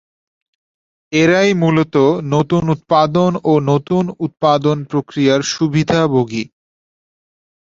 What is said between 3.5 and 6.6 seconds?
ও নতুন উৎপাদন প্রক্রিয়ার সুবিধাভোগী।